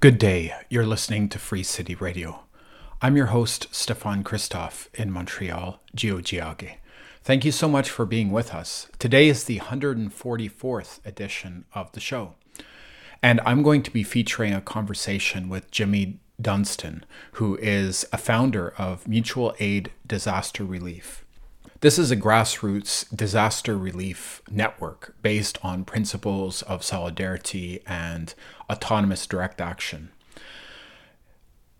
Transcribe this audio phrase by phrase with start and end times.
[0.00, 0.54] Good day.
[0.70, 2.44] You're listening to Free City Radio.
[3.02, 6.76] I'm your host, Stefan Christoff in Montreal, Tiohtià:ke.
[7.24, 8.86] Thank you so much for being with us.
[9.00, 12.34] Today is the 144th edition of the show.
[13.24, 18.74] And I'm going to be featuring a conversation with Jimmy Dunstan, who is a founder
[18.78, 21.24] of Mutual Aid Disaster Relief.
[21.80, 28.34] This is a grassroots disaster relief network based on principles of solidarity and
[28.68, 30.10] autonomous direct action.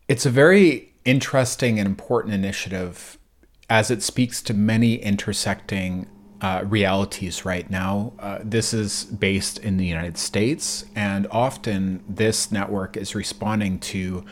[0.07, 3.19] It's a very interesting and important initiative
[3.69, 6.07] as it speaks to many intersecting
[6.41, 8.13] uh, realities right now.
[8.21, 14.25] Uh, this is based in the United States, and often this network is responding to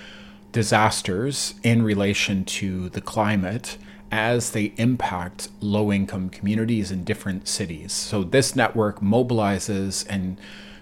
[0.52, 3.78] disasters in relation to the climate
[4.10, 7.92] as they impact low income communities in different cities.
[7.92, 10.38] So, this network mobilizes and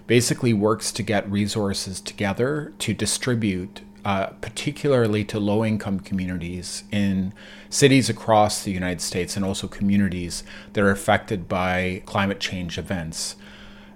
[0.07, 7.33] basically works to get resources together to distribute, uh, particularly to low income communities in
[7.69, 13.35] cities across the United States and also communities that are affected by climate change events.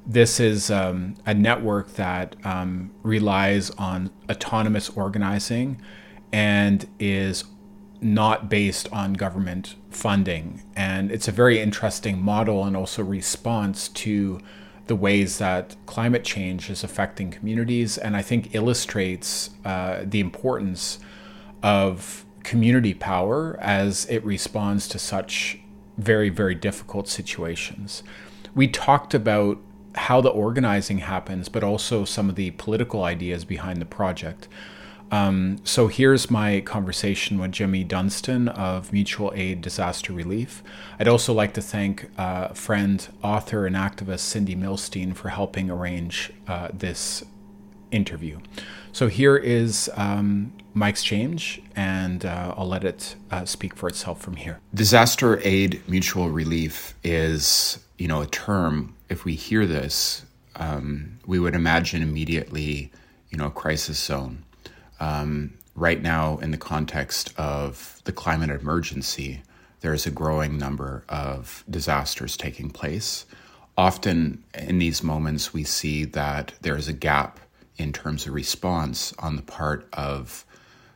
[0.05, 5.79] This is um, a network that um, relies on autonomous organizing
[6.31, 7.43] and is
[8.01, 10.63] not based on government funding.
[10.75, 14.39] And it's a very interesting model and also response to
[14.87, 20.99] the ways that climate change is affecting communities, and I think illustrates uh, the importance
[21.61, 25.59] of community power as it responds to such
[25.97, 28.01] very, very difficult situations.
[28.55, 29.59] We talked about
[29.93, 34.47] how the organizing happens, but also some of the political ideas behind the project.
[35.11, 40.63] Um, so here's my conversation with Jimmy Dunstan of Mutual Aid Disaster Relief.
[40.99, 46.31] I'd also like to thank uh, friend, author, and activist Cindy Milstein for helping arrange
[46.47, 47.23] uh, this
[47.91, 48.39] interview.
[48.91, 54.21] So here is um, my exchange, and uh, I'll let it uh, speak for itself
[54.21, 54.59] from here.
[54.73, 58.95] Disaster aid mutual relief is, you know, a term.
[59.09, 62.91] If we hear this, um, we would imagine immediately,
[63.29, 64.43] you know, a crisis zone
[64.99, 69.41] um, right now, in the context of the climate emergency,
[69.81, 73.25] there's a growing number of disasters taking place.
[73.77, 77.39] Often in these moments, we see that there is a gap
[77.77, 80.45] in terms of response on the part of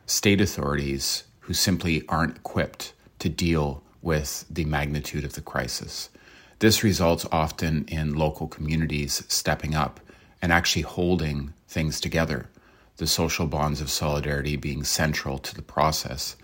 [0.06, 6.10] state authorities who simply aren't equipped to deal with the magnitude of the crisis.
[6.58, 9.98] This results often in local communities stepping up
[10.42, 12.50] and actually holding things together
[12.96, 16.36] the social bonds of solidarity being central to the process.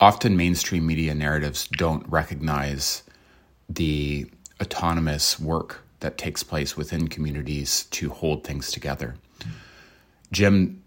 [0.00, 3.02] Often, mainstream media narratives don't recognize
[3.68, 4.26] the
[4.60, 9.16] autonomous work that takes place within communities to hold things together.
[10.30, 10.82] Jim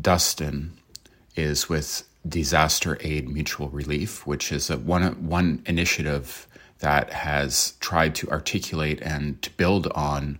[0.00, 0.72] Dunstan
[1.34, 6.46] is with Disaster Aid Mutual Relief, which is a one one initiative
[6.80, 10.38] that has tried to articulate and to build on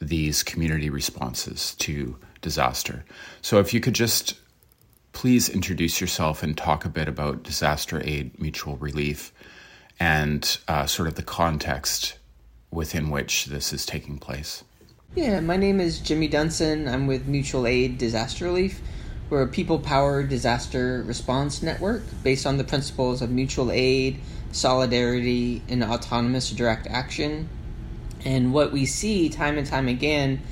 [0.00, 3.04] these community responses to disaster.
[3.42, 4.34] So, if you could just
[5.12, 9.32] please introduce yourself and talk a bit about disaster aid mutual relief
[9.98, 12.18] and uh, sort of the context
[12.70, 14.64] within which this is taking place.
[15.14, 16.86] Yeah, my name is Jimmy Dunstan.
[16.86, 18.80] I'm with Mutual Aid Disaster Relief.
[19.28, 24.20] We're a people powered disaster response network based on the principles of mutual aid,
[24.52, 27.48] solidarity, and autonomous direct action.
[28.24, 30.42] And what we see time and time again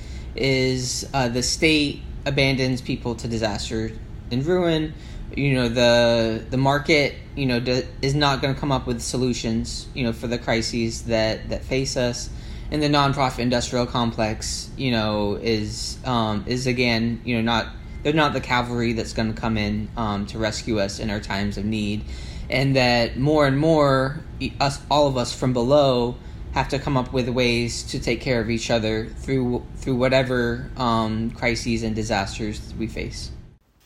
[0.41, 3.93] is uh, the state abandons people to disaster
[4.31, 4.95] and ruin.
[5.37, 9.03] You know the the market you know do, is not going to come up with
[9.03, 12.31] solutions you know for the crises that that face us,
[12.71, 17.67] and the nonprofit industrial complex you know is um, is again you know not
[18.03, 21.21] they're not the cavalry that's going to come in um, to rescue us in our
[21.21, 22.05] times of need,
[22.49, 24.21] and that more and more
[24.61, 26.17] us all of us from below
[26.53, 30.71] have to come up with ways to take care of each other through through whatever
[30.77, 33.31] um, crises and disasters we face.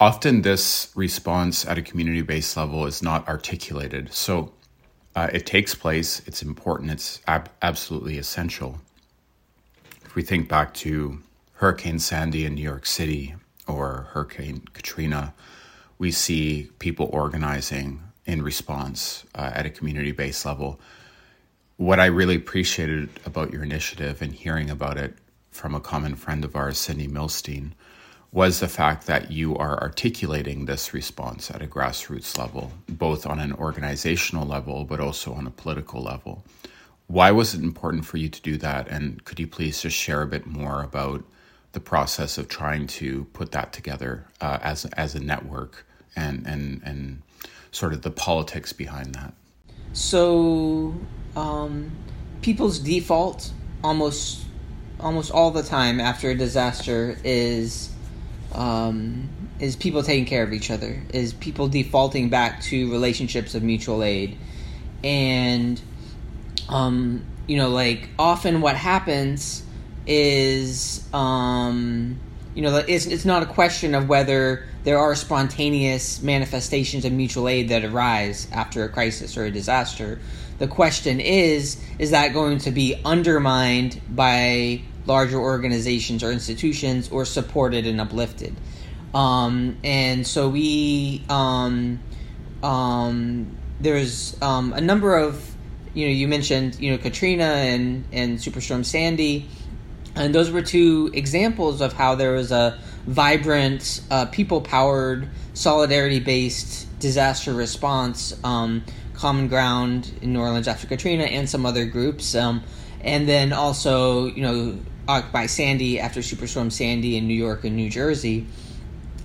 [0.01, 4.13] Often, this response at a community based level is not articulated.
[4.13, 4.53] So,
[5.15, 6.23] uh, it takes place.
[6.27, 6.91] It's important.
[6.91, 8.81] It's ab- absolutely essential.
[10.05, 11.21] If we think back to
[11.55, 13.35] Hurricane Sandy in New York City
[13.69, 15.33] or Hurricane Katrina,
[15.99, 20.81] we see people organizing in response uh, at a community based level
[21.83, 25.15] what I really appreciated about your initiative and hearing about it
[25.51, 27.73] from a common friend of ours, Cindy Milstein,
[28.31, 33.41] was the fact that you are articulating this response at a grassroots level, both on
[33.41, 36.45] an organizational level, but also on a political level.
[37.09, 38.87] Why was it important for you to do that?
[38.87, 41.25] And could you please just share a bit more about
[41.73, 45.85] the process of trying to put that together uh, as as a network
[46.15, 47.23] and and and
[47.73, 49.35] sort of the politics behind that?
[49.93, 50.95] So,
[51.37, 51.93] um,
[52.41, 53.53] people's default
[53.85, 54.45] almost
[55.01, 57.91] almost all the time after a disaster is
[58.55, 59.29] um,
[59.59, 64.03] is people taking care of each other, is people defaulting back to relationships of mutual
[64.03, 64.39] aid,
[65.03, 65.81] and
[66.69, 69.63] um, you know, like often what happens
[70.07, 72.19] is um,
[72.55, 77.49] you know it's it's not a question of whether there are spontaneous manifestations of mutual
[77.49, 80.21] aid that arise after a crisis or a disaster.
[80.59, 87.25] The question is is that going to be undermined by larger organizations or institutions or
[87.25, 88.55] supported and uplifted?
[89.15, 92.01] Um, and so we um,
[92.63, 95.55] um, there's um, a number of
[95.95, 99.49] you know you mentioned you know Katrina and and Superstorm Sandy
[100.15, 106.21] and those were two examples of how there was a vibrant, uh, people powered, solidarity
[106.21, 108.83] based disaster response, um,
[109.15, 112.35] common ground in New Orleans after Katrina, and some other groups.
[112.35, 112.63] Um,
[113.03, 117.91] and then also, you know, by Sandy after Superstorm Sandy in New York and New
[117.91, 118.47] Jersey.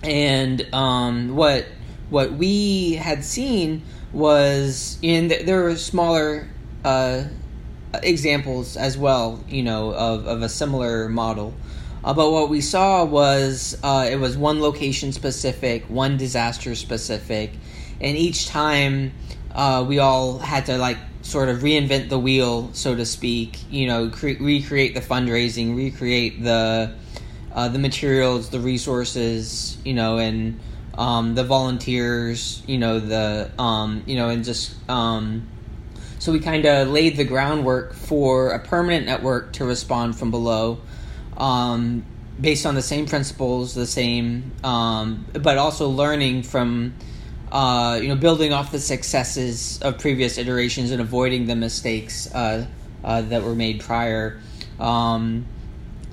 [0.04, 1.66] And um, what
[2.10, 3.84] what we had seen
[4.14, 6.48] was in the, there were smaller
[6.86, 7.26] uh,
[8.02, 11.54] examples as well, you know, of, of a similar model.
[12.08, 17.52] Uh, but what we saw was uh, it was one location specific, one disaster specific,
[18.00, 19.12] and each time
[19.54, 23.60] uh, we all had to like sort of reinvent the wheel, so to speak.
[23.70, 26.96] You know, cre- recreate the fundraising, recreate the
[27.52, 30.62] uh, the materials, the resources, you know, and
[30.98, 35.46] um, the volunteers, you know, the um, you know, and just um,
[36.20, 40.80] so we kind of laid the groundwork for a permanent network to respond from below,
[41.38, 42.04] um,
[42.40, 46.94] based on the same principles, the same, um, but also learning from,
[47.52, 52.66] uh, you know, building off the successes of previous iterations and avoiding the mistakes uh,
[53.04, 54.40] uh, that were made prior.
[54.80, 55.46] Um,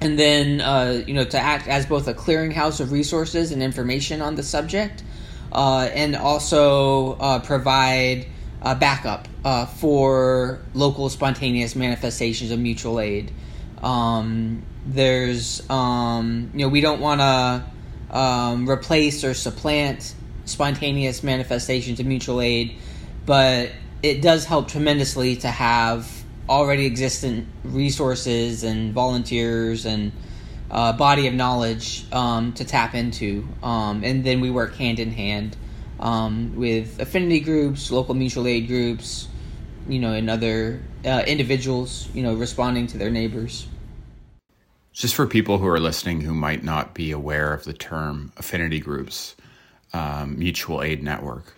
[0.00, 4.20] and then, uh, you know, to act as both a clearinghouse of resources and information
[4.20, 5.02] on the subject,
[5.52, 8.26] uh, and also uh, provide
[8.80, 9.28] backup
[9.76, 13.30] for local spontaneous manifestations of mutual aid.
[13.82, 20.14] Um, there's, um, you know, we don't want to um, replace or supplant
[20.44, 22.76] spontaneous manifestations of mutual aid,
[23.24, 23.70] but
[24.02, 30.12] it does help tremendously to have already existent resources and volunteers and
[30.70, 33.48] uh, body of knowledge um, to tap into.
[33.62, 35.56] Um, and then we work hand in hand
[36.00, 39.28] um, with affinity groups, local mutual aid groups,
[39.88, 43.66] you know, and other uh, individuals, you know, responding to their neighbors.
[44.94, 48.78] Just for people who are listening who might not be aware of the term affinity
[48.78, 49.34] groups,
[49.92, 51.56] um, mutual aid network,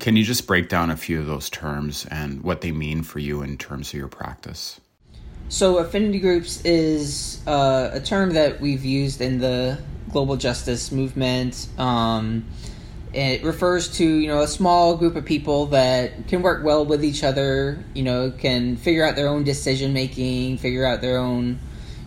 [0.00, 3.20] can you just break down a few of those terms and what they mean for
[3.20, 4.82] you in terms of your practice?
[5.48, 9.78] So, affinity groups is uh, a term that we've used in the
[10.10, 11.68] global justice movement.
[11.78, 12.44] Um,
[13.14, 17.04] it refers to you know a small group of people that can work well with
[17.04, 21.60] each other you know can figure out their own decision making figure out their own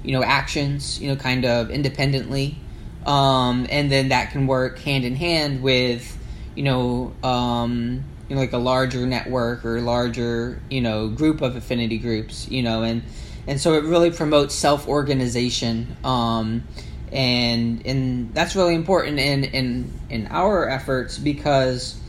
[0.07, 2.57] you know actions you know kind of independently.
[3.05, 6.17] Um, and then that can work hand in hand with
[6.55, 11.55] you know um, you know like a larger network or larger you know group of
[11.55, 13.03] affinity groups you know and
[13.47, 16.63] and so it really promotes self organization um,
[17.11, 21.99] and and that's really important in in in our efforts because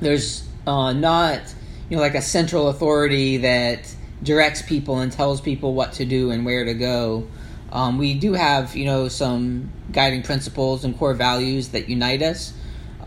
[0.00, 1.40] there's uh, not
[1.88, 6.30] you know like a central authority that directs people and tells people what to do
[6.30, 7.26] and where to go.
[7.72, 12.52] Um, we do have you know some guiding principles and core values that unite us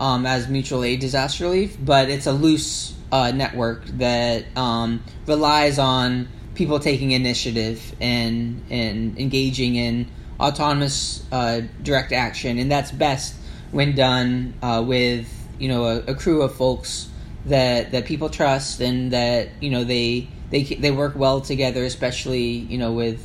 [0.00, 5.78] um, as mutual aid disaster relief, but it's a loose uh, network that um, relies
[5.78, 10.08] on people taking initiative and and engaging in
[10.40, 13.34] autonomous uh, direct action, and that's best
[13.70, 15.28] when done uh, with
[15.58, 17.08] you know a, a, crew of folks
[17.46, 22.44] that that people trust and that you know they they they work well together, especially
[22.72, 23.20] you know with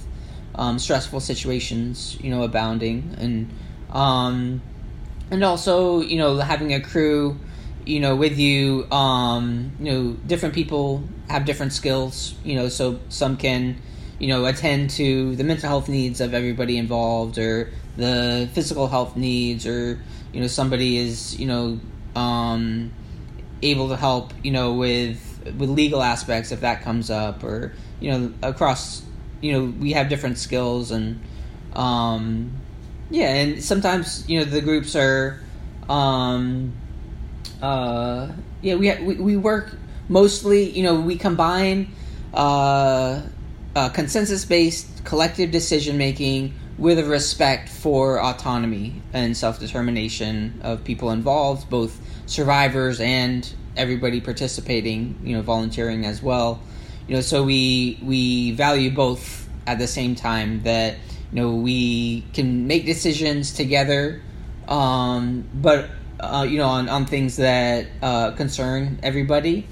[0.56, 3.50] um, stressful situations you know abounding and
[3.92, 4.62] um,
[5.32, 7.38] and also you know having a crew
[7.86, 13.00] you know with you um, you know different people have different skills you know so
[13.10, 13.80] some can
[14.20, 19.16] you know, attend to the mental health needs of everybody involved or the physical health
[19.16, 20.00] needs or,
[20.34, 21.80] you know, somebody is, you know,
[22.16, 22.92] um,
[23.62, 28.12] able to help, you know, with with legal aspects if that comes up or, you
[28.12, 29.02] know, across,
[29.42, 31.20] you know, we have different skills and
[31.74, 32.52] um,
[33.10, 35.40] Yeah, and sometimes you know the groups are,
[35.88, 36.74] um,
[37.62, 38.32] uh,
[38.62, 39.76] yeah, we we, we work
[40.08, 40.70] mostly.
[40.70, 41.92] You know, we combine
[42.34, 43.22] uh,
[43.76, 50.84] uh, consensus based collective decision making with a respect for autonomy and self determination of
[50.84, 55.20] people involved, both survivors and everybody participating.
[55.24, 56.62] You know, volunteering as well.
[57.08, 60.96] You know, so we we value both at the same time that
[61.32, 64.22] you know we can make decisions together
[64.68, 69.68] um, but uh, you know on, on things that uh, concern everybody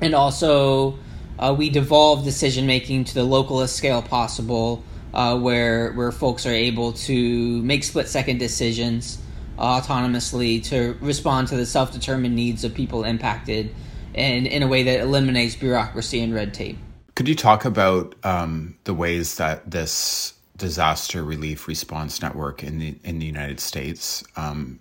[0.00, 0.98] and also
[1.38, 4.84] uh, we devolve decision making to the localest scale possible
[5.14, 9.18] uh, where where folks are able to make split second decisions
[9.58, 13.74] autonomously to respond to the self-determined needs of people impacted
[14.14, 16.78] and in a way that eliminates bureaucracy and red tape
[17.14, 22.96] could you talk about um, the ways that this disaster relief response network in the
[23.04, 24.78] in the United States um,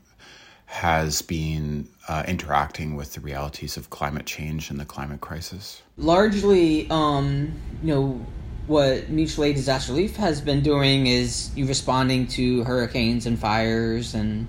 [0.66, 5.82] has been uh, interacting with the realities of climate change and the climate crisis?
[5.98, 7.52] Largely, um,
[7.84, 8.26] you know,
[8.68, 14.14] what mutual aid disaster relief has been doing is you responding to hurricanes and fires
[14.14, 14.48] and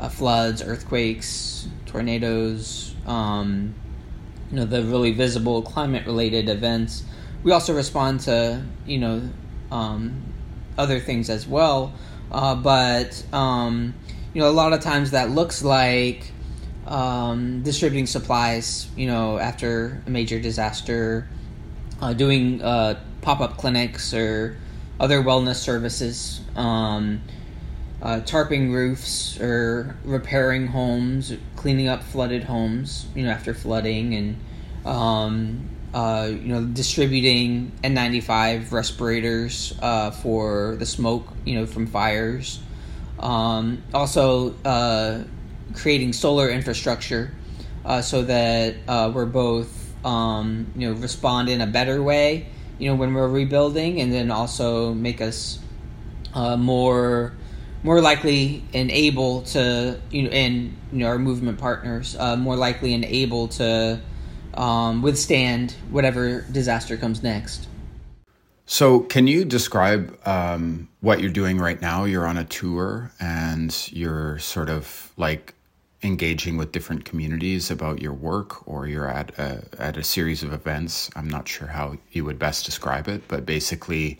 [0.00, 2.94] uh, floods, earthquakes, tornadoes.
[3.06, 3.74] Um,
[4.50, 7.04] you know the really visible climate related events.
[7.44, 9.22] We also respond to you know
[9.70, 10.22] um,
[10.76, 11.92] other things as well.
[12.32, 13.94] Uh, but um,
[14.34, 16.32] you know, a lot of times that looks like
[16.86, 18.88] um, distributing supplies.
[18.96, 21.28] You know, after a major disaster,
[22.00, 24.56] uh, doing uh, pop up clinics or
[24.98, 27.22] other wellness services, um,
[28.02, 33.06] uh, tarping roofs or repairing homes, cleaning up flooded homes.
[33.14, 34.36] You know, after flooding and
[34.84, 42.60] um, uh, you know, distributing N95 respirators uh, for the smoke, you know, from fires.
[43.18, 45.24] Um, also, uh,
[45.74, 47.32] creating solar infrastructure
[47.84, 52.46] uh, so that uh, we're both, um, you know, respond in a better way,
[52.78, 55.58] you know, when we're rebuilding, and then also make us
[56.34, 57.32] more
[57.82, 62.56] more likely and able to, you know, and you know, our movement partners uh, more
[62.56, 64.00] likely and able to
[64.54, 67.68] um, withstand whatever disaster comes next.
[68.66, 72.04] So, can you describe um, what you're doing right now?
[72.04, 75.54] You're on a tour and you're sort of like
[76.02, 80.52] engaging with different communities about your work, or you're at a, at a series of
[80.52, 81.10] events.
[81.16, 84.18] I'm not sure how you would best describe it, but basically,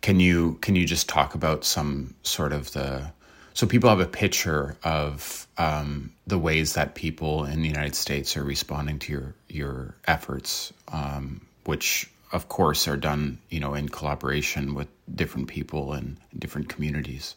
[0.00, 3.10] can you can you just talk about some sort of the
[3.56, 8.36] so people have a picture of um, the ways that people in the United States
[8.36, 13.88] are responding to your your efforts, um, which of course are done, you know, in
[13.88, 17.34] collaboration with different people and different communities.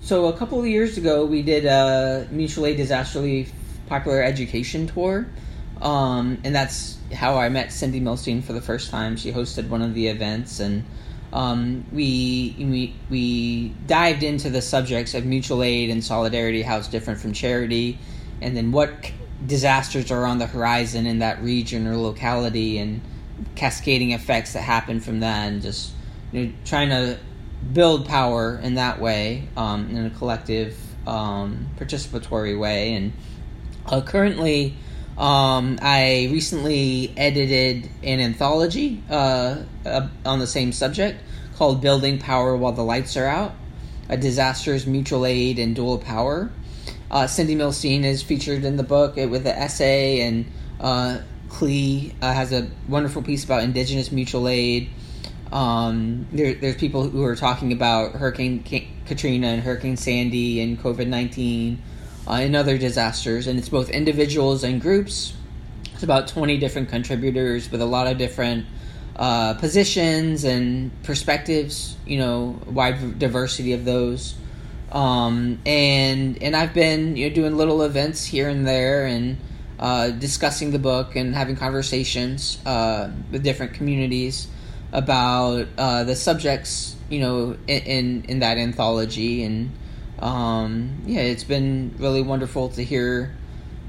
[0.00, 3.52] So a couple of years ago, we did a mutual aid disaster relief
[3.86, 5.28] popular education tour,
[5.82, 9.16] um, and that's how I met Cindy Milstein for the first time.
[9.16, 10.84] She hosted one of the events and
[11.32, 16.88] um, we, we we dived into the subjects of mutual aid and solidarity, how it's
[16.88, 17.98] different from charity,
[18.40, 19.12] and then what
[19.46, 23.00] disasters are on the horizon in that region or locality, and
[23.54, 25.92] cascading effects that happen from that, and just
[26.32, 27.18] you know, trying to
[27.72, 32.94] build power in that way, um, in a collective, um, participatory way.
[32.94, 33.12] And
[33.86, 34.76] uh, currently,
[35.20, 41.20] um, I recently edited an anthology uh, uh, on the same subject
[41.56, 43.54] called Building Power While the Lights Are Out
[44.10, 46.50] a Disasters, Mutual Aid, and Dual Power.
[47.10, 50.46] Uh, Cindy Milstein is featured in the book with an essay, and
[50.80, 54.90] uh, Clee uh, has a wonderful piece about Indigenous mutual aid.
[55.52, 58.64] Um, there, there's people who are talking about Hurricane
[59.06, 61.80] Katrina and Hurricane Sandy and COVID 19
[62.26, 65.34] uh, other disasters, and it's both individuals and groups.
[65.94, 68.66] It's about 20 different contributors with a lot of different
[69.16, 74.34] uh, positions and perspectives, you know, wide diversity of those.
[74.92, 79.36] Um, and and I've been you know doing little events here and there and
[79.78, 84.48] uh, discussing the book and having conversations uh, with different communities
[84.92, 89.70] about uh, the subjects you know in, in, in that anthology and
[90.20, 93.34] um, yeah, it's been really wonderful to hear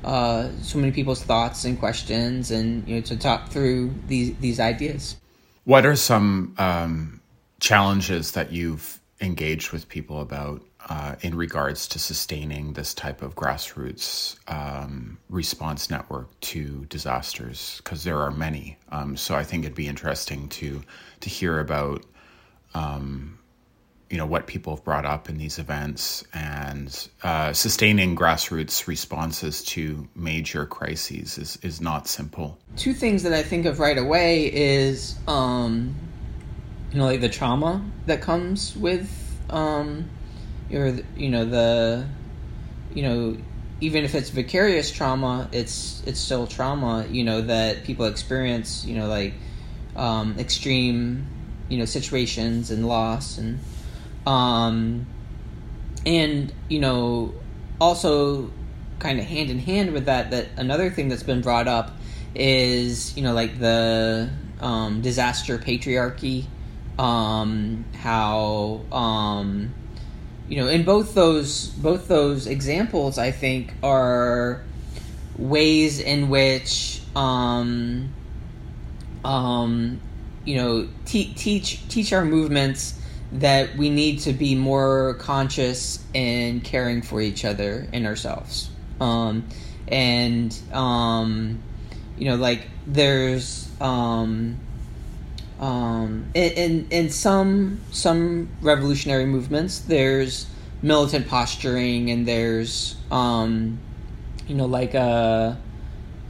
[0.03, 4.59] uh, so many people's thoughts and questions, and you know to talk through these these
[4.59, 5.17] ideas.
[5.63, 7.21] What are some um,
[7.59, 13.35] challenges that you've engaged with people about uh, in regards to sustaining this type of
[13.35, 17.79] grassroots um, response network to disasters?
[17.83, 18.77] Because there are many.
[18.91, 20.81] Um, so I think it'd be interesting to
[21.19, 22.05] to hear about
[22.73, 23.37] um,
[24.11, 29.63] you know what people have brought up in these events and uh, sustaining grassroots responses
[29.63, 32.57] to major crises is, is not simple.
[32.75, 35.95] Two things that I think of right away is um,
[36.91, 39.09] you know like the trauma that comes with
[39.49, 40.09] um,
[40.69, 42.05] your you know the
[42.93, 43.37] you know
[43.79, 47.07] even if it's vicarious trauma, it's it's still trauma.
[47.09, 48.85] You know that people experience.
[48.85, 49.33] You know like
[49.95, 51.27] um, extreme
[51.69, 53.59] you know situations and loss and
[54.25, 55.05] um,
[56.05, 57.33] and you know,
[57.79, 58.51] also
[58.99, 61.91] kind of hand in hand with that, that another thing that's been brought up
[62.33, 66.45] is you know like the um, disaster patriarchy,
[66.99, 69.73] um, how um,
[70.47, 74.63] you know in both those both those examples, I think are
[75.37, 78.09] ways in which um,
[79.25, 79.99] um,
[80.45, 83.00] you know te- teach teach our movements
[83.33, 88.69] that we need to be more conscious in caring for each other and ourselves.
[88.99, 89.47] Um,
[89.87, 91.61] and, um,
[92.17, 94.59] you know, like there's, um,
[95.59, 100.45] um, in, in, in some, some revolutionary movements, there's
[100.81, 103.79] militant posturing and there's, um,
[104.47, 105.55] you know, like, uh,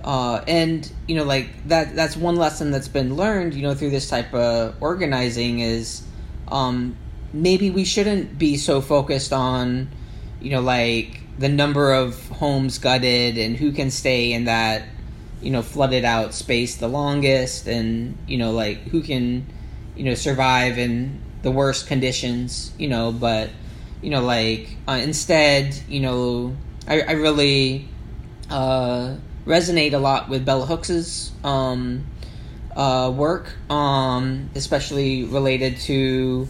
[0.04, 1.96] uh, and you know, like that.
[1.96, 3.54] That's one lesson that's been learned.
[3.54, 6.04] You know, through this type of organizing is,
[6.52, 6.96] um,
[7.34, 9.90] maybe we shouldn't be so focused on,
[10.42, 14.84] you know, like the number of homes gutted and who can stay in that,
[15.42, 19.46] you know, flooded out space the longest and, you know, like who can,
[19.96, 23.50] you know, survive in the worst conditions, you know, but,
[24.02, 26.56] you know, like uh, instead, you know,
[26.88, 27.88] I, I really
[28.50, 29.16] uh,
[29.46, 32.06] resonate a lot with Bell Hooks's um,
[32.76, 36.48] uh, work, um, especially related to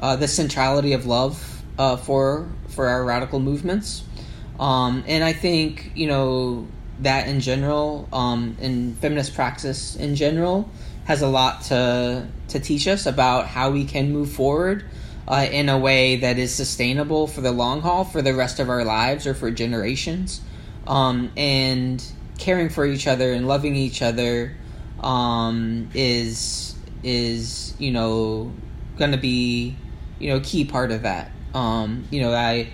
[0.00, 4.04] uh, the centrality of love uh, for for our radical movements,
[4.58, 6.66] um, and I think you know
[7.00, 10.68] that in general, um, in feminist praxis in general,
[11.04, 14.84] has a lot to to teach us about how we can move forward
[15.26, 18.70] uh, in a way that is sustainable for the long haul, for the rest of
[18.70, 20.40] our lives, or for generations,
[20.86, 22.04] um, and
[22.38, 24.56] caring for each other and loving each other
[25.00, 28.52] um, is is you know
[28.96, 29.76] going to be
[30.18, 31.30] you know key part of that.
[31.54, 32.68] Um, you know, I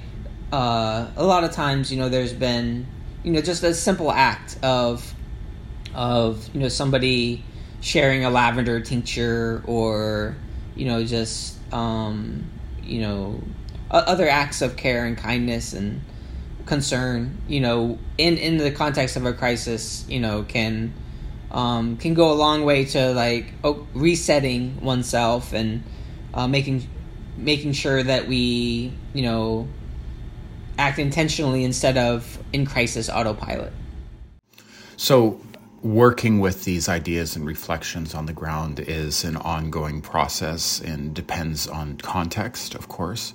[0.52, 2.86] uh, a lot of times you know there's been
[3.22, 5.14] you know just a simple act of
[5.94, 7.44] of you know somebody
[7.80, 10.36] sharing a lavender tincture or
[10.74, 12.44] you know just um,
[12.82, 13.40] you know
[13.90, 16.00] other acts of care and kindness and
[16.66, 20.92] concern you know in in the context of a crisis you know can
[21.54, 25.84] um, can go a long way to like oh, resetting oneself and
[26.34, 26.86] uh, making
[27.36, 29.68] making sure that we you know
[30.76, 33.72] act intentionally instead of in crisis autopilot.
[34.96, 35.40] So
[35.82, 41.68] working with these ideas and reflections on the ground is an ongoing process and depends
[41.68, 43.32] on context of course.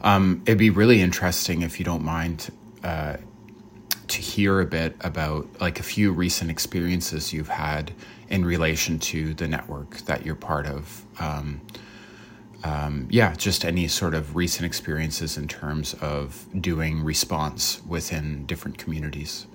[0.00, 2.50] Um, it'd be really interesting if you don't mind
[2.82, 3.18] uh,
[4.08, 7.92] to hear a bit about like a few recent experiences you've had
[8.28, 11.04] in relation to the network that you're part of.
[11.20, 11.60] Um,
[12.64, 18.78] um, yeah, just any sort of recent experiences in terms of doing response within different
[18.78, 19.46] communities.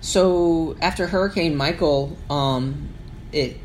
[0.00, 2.88] So after Hurricane Michael, um,
[3.32, 3.58] it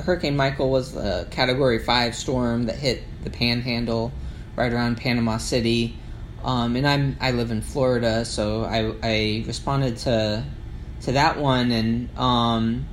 [0.00, 4.12] Hurricane Michael was a Category Five storm that hit the Panhandle,
[4.56, 5.96] right around Panama City.
[6.44, 10.44] Um, and I'm I live in Florida, so I I responded to
[11.02, 12.86] to that one, and um,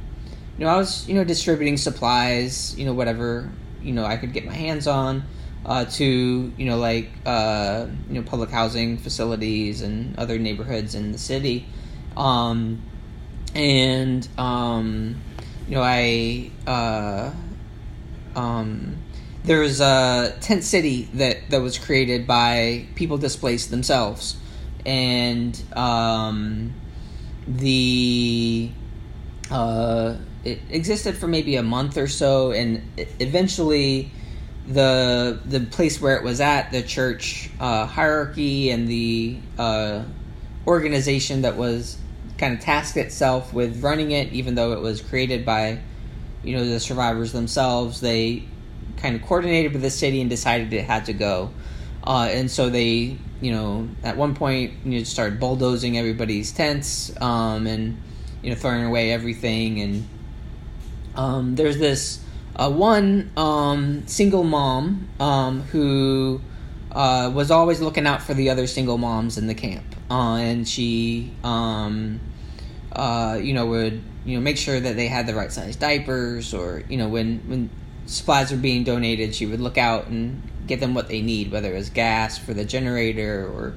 [0.58, 3.50] you know I was you know distributing supplies, you know whatever
[3.82, 5.24] you know I could get my hands on,
[5.66, 6.06] uh, to
[6.56, 11.66] you know like uh, you know public housing facilities and other neighborhoods in the city,
[12.16, 12.82] um,
[13.56, 15.20] and um,
[15.68, 17.32] you know I uh,
[18.36, 18.98] um,
[19.44, 24.38] there's a tent city that that was created by people displaced themselves,
[24.86, 26.74] and um,
[27.48, 28.70] the
[29.50, 32.84] uh, it existed for maybe a month or so, and
[33.20, 34.12] eventually
[34.68, 40.04] the the place where it was at, the church uh, hierarchy and the uh,
[40.68, 41.98] organization that was
[42.38, 45.80] kind of tasked itself with running it, even though it was created by
[46.44, 48.44] you know the survivors themselves, they
[49.00, 51.52] kind of coordinated with the city and decided it had to go.
[52.04, 57.12] Uh, and so they, you know, at one point, you know, started bulldozing everybody's tents
[57.22, 58.02] um, and,
[58.42, 59.82] you know, throwing away everything.
[59.82, 60.08] And
[61.16, 62.24] um, there's this
[62.56, 66.42] uh, one um, single mom um, who
[66.92, 70.68] uh, was always looking out for the other single moms in the camp, uh, and
[70.68, 72.20] she, um,
[72.92, 76.54] uh, you know, would you know make sure that they had the right size diapers,
[76.54, 77.70] or you know when when
[78.10, 81.72] supplies were being donated, she would look out and get them what they need, whether
[81.74, 83.74] it was gas for the generator or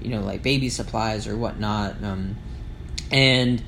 [0.00, 2.36] you know like baby supplies or whatnot, um,
[3.10, 3.62] and.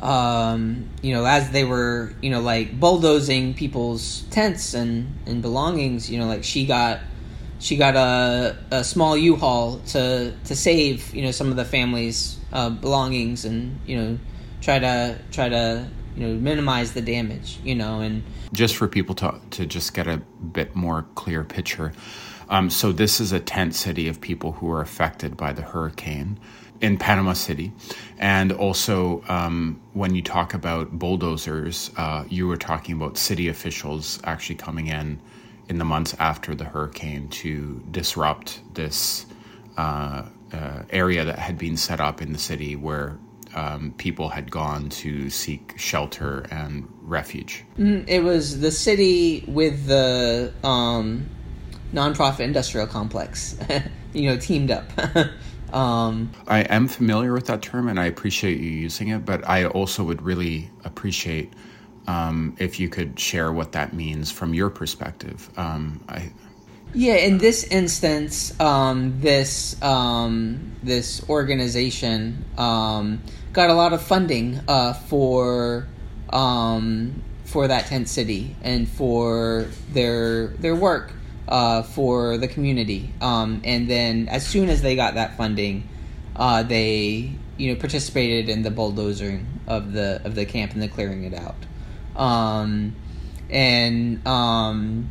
[0.00, 6.10] Um, you know, as they were, you know, like bulldozing people's tents and, and belongings,
[6.10, 6.98] you know, like she got
[7.62, 12.36] she got a, a small U-Haul to to save you know some of the family's
[12.52, 14.18] uh, belongings and you know
[14.60, 18.22] try to try to you know minimize the damage you know and
[18.52, 20.18] just for people to to just get a
[20.52, 21.92] bit more clear picture
[22.48, 26.38] um, so this is a tent city of people who are affected by the hurricane
[26.82, 27.72] in Panama City,
[28.18, 34.20] and also um, when you talk about bulldozers, uh, you were talking about city officials
[34.24, 35.20] actually coming in
[35.68, 39.24] in the months after the hurricane to disrupt this
[39.78, 43.16] uh, uh, area that had been set up in the city where
[43.54, 47.64] um, people had gone to seek shelter and refuge.
[47.78, 51.28] Mm, it was the city with the um,
[51.92, 53.56] nonprofit industrial complex,
[54.12, 54.84] you know, teamed up.
[55.74, 59.66] um, I am familiar with that term and I appreciate you using it, but I
[59.66, 61.52] also would really appreciate
[62.06, 65.48] um, if you could share what that means from your perspective.
[65.56, 66.32] Um, I,
[66.94, 74.60] yeah, in this instance, um, this um, this organization um, got a lot of funding
[74.68, 75.86] uh, for
[76.30, 81.12] um, for that tent city and for their their work
[81.48, 83.12] uh, for the community.
[83.20, 85.88] Um, and then, as soon as they got that funding,
[86.34, 90.88] uh, they you know participated in the bulldozing of the of the camp and the
[90.88, 91.56] clearing it out.
[92.16, 92.94] Um,
[93.50, 95.10] and um,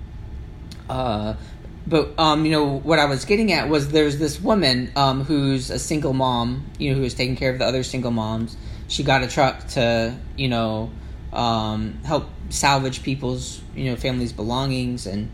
[0.90, 1.36] uh,
[1.86, 5.70] but um, you know what I was getting at was there's this woman um, who's
[5.70, 8.56] a single mom, you know, who is taking care of the other single moms.
[8.88, 10.92] She got a truck to you know
[11.34, 15.32] um, help salvage people's you know families' belongings and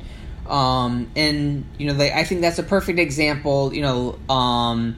[0.48, 3.74] um, and you know they, I think that's a perfect example.
[3.74, 4.98] You know um,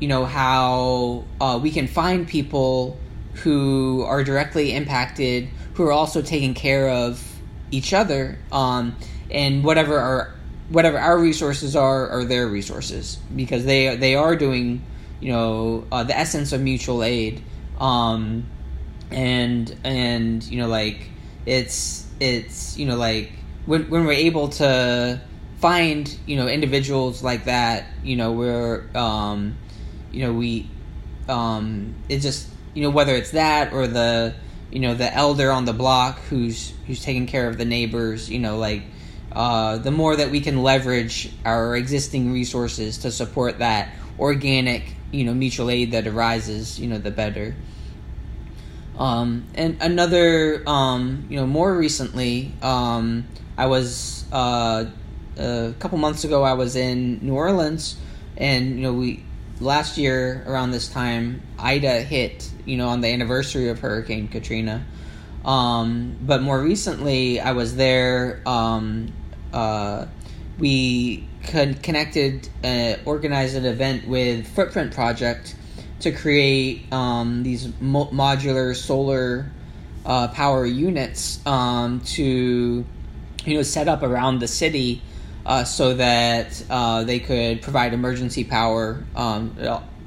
[0.00, 2.98] you know how uh, we can find people
[3.34, 7.40] who are directly impacted who are also taking care of
[7.70, 8.94] each other um,
[9.30, 10.34] and whatever our
[10.72, 13.18] whatever our resources are are their resources.
[13.34, 14.82] Because they they are doing
[15.20, 17.42] you know uh, the essence of mutual aid.
[17.78, 18.46] Um,
[19.10, 21.10] and and you know like
[21.46, 23.32] it's it's you know like
[23.66, 25.20] when when we're able to
[25.58, 29.56] find you know individuals like that you know we're um,
[30.10, 30.68] you know we
[31.28, 34.34] um, it just you know whether it's that or the
[34.70, 38.38] you know the elder on the block who's who's taking care of the neighbors you
[38.38, 38.82] know like
[39.34, 45.24] uh, the more that we can leverage our existing resources to support that organic you
[45.24, 47.54] know mutual aid that arises you know the better
[48.98, 54.84] um, and another um, you know more recently um, i was uh,
[55.36, 57.96] a couple months ago i was in new orleans
[58.36, 59.22] and you know we
[59.60, 64.84] last year around this time ida hit you know, on the anniversary of Hurricane Katrina.
[65.44, 68.40] Um, but more recently, I was there.
[68.46, 69.12] Um,
[69.52, 70.06] uh,
[70.58, 75.56] we con- connected, uh, organized an event with Footprint Project
[76.00, 79.50] to create um, these mo- modular solar
[80.04, 82.84] uh, power units um, to,
[83.44, 85.00] you know, set up around the city
[85.46, 89.04] uh, so that uh, they could provide emergency power.
[89.14, 89.54] Um,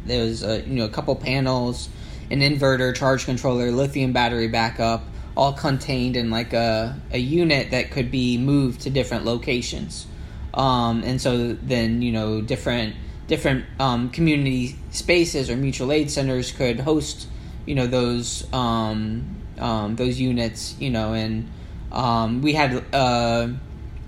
[0.06, 1.90] there was, a, you know, a couple panels
[2.32, 5.04] an inverter, charge controller, lithium battery backup,
[5.36, 10.08] all contained in like a, a unit that could be moved to different locations.
[10.54, 12.96] Um, and so then you know different
[13.28, 17.28] different um, community spaces or mutual aid centers could host
[17.66, 21.50] you know those um, um those units you know and
[21.92, 23.48] um, we had uh,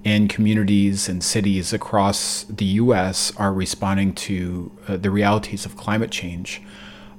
[0.03, 6.09] in communities and cities across the US are responding to uh, the realities of climate
[6.09, 6.61] change.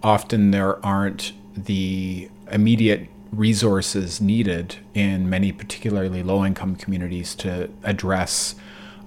[0.02, 8.56] Often there aren't the immediate resources needed in many particularly low income communities to address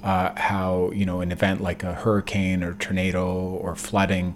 [0.04, 4.36] uh, how you know an event like a hurricane or tornado or flooding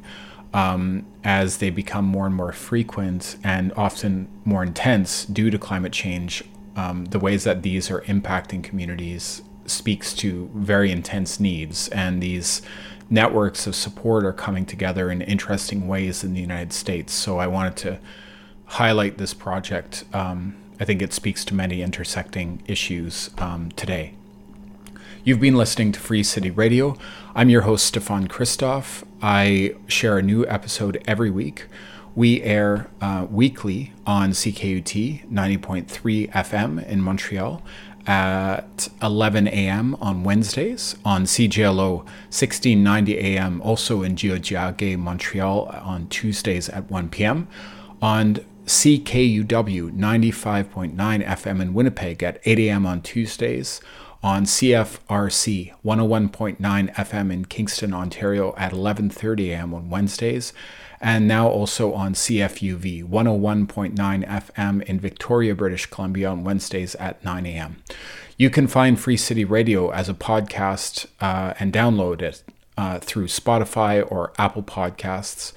[0.53, 5.93] um, as they become more and more frequent and often more intense due to climate
[5.93, 6.43] change
[6.75, 12.62] um, the ways that these are impacting communities speaks to very intense needs and these
[13.12, 17.45] networks of support are coming together in interesting ways in the united states so i
[17.45, 17.99] wanted to
[18.69, 20.05] highlight this project.
[20.13, 24.13] Um, I think it speaks to many intersecting issues um, today.
[25.23, 26.97] You've been listening to Free City Radio.
[27.35, 29.03] I'm your host, Stefan Christoff.
[29.21, 31.65] I share a new episode every week.
[32.15, 37.62] We air uh, weekly on CKUT 90.3 FM in Montreal
[38.08, 39.95] at 11 a.m.
[39.95, 41.97] on Wednesdays, on CJLO
[42.29, 47.47] 1690 a.m., also in Tiohtià:ke, Montreal, on Tuesdays at 1 p.m.,
[48.01, 52.86] on CKUW 95.9 FM in Winnipeg at 8 a.m.
[52.86, 53.82] on Tuesdays,
[54.21, 59.73] on CFRC 101.9 FM in Kingston, Ontario at 11:30 a.m.
[59.73, 60.53] on Wednesdays,
[60.99, 63.95] and now also on CFUV 101.9
[64.27, 67.77] FM in Victoria, British Columbia on Wednesdays at 9 a.m.
[68.38, 72.43] You can find Free City Radio as a podcast uh, and download it
[72.77, 75.53] uh, through Spotify or Apple Podcasts.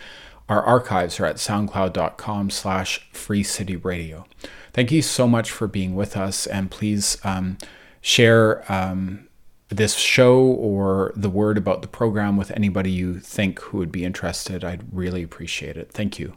[0.48, 4.25] Our archives are at soundcloud.com slash freecityradio.
[4.72, 7.59] Thank you so much for being with us, and please um,
[8.02, 9.28] share um,
[9.68, 14.04] this show or the word about the program with anybody you think who would be
[14.04, 14.62] interested.
[14.62, 15.90] I'd really appreciate it.
[15.92, 16.34] Thank you.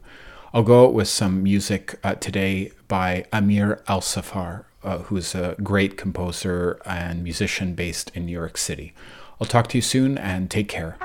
[0.54, 5.97] I'll go out with some music uh, today by Amir ElSaffar, uh, who's a great
[5.97, 8.93] composer and musician based in New York City.
[9.41, 10.95] I'll talk to you soon and take care.